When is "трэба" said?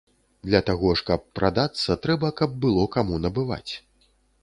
2.07-2.33